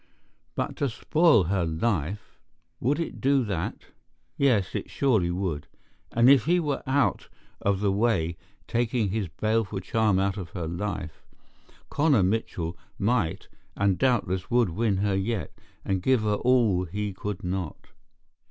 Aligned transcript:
But 0.55 0.77
to 0.77 0.89
spoil 0.89 1.43
her 1.43 1.63
life! 1.63 2.39
Would 2.79 2.99
it 2.99 3.21
do 3.21 3.43
that? 3.43 3.83
Yes, 4.35 4.73
it 4.73 4.89
surely 4.89 5.29
would. 5.29 5.67
And 6.11 6.27
if 6.27 6.45
he 6.45 6.59
were 6.59 6.81
out 6.87 7.29
of 7.61 7.81
the 7.81 7.91
way, 7.91 8.35
taking 8.67 9.09
his 9.09 9.27
baleful 9.27 9.79
charm 9.79 10.17
out 10.17 10.37
of 10.37 10.49
her 10.57 10.65
life, 10.67 11.21
Connor 11.91 12.23
Mitchell 12.23 12.75
might 12.97 13.47
and 13.75 13.99
doubtless 13.99 14.49
would 14.49 14.69
win 14.69 14.97
her 15.05 15.15
yet 15.15 15.53
and 15.85 16.01
give 16.01 16.23
her 16.23 16.33
all 16.33 16.85
he 16.85 17.13
could 17.13 17.43
not. 17.43 17.89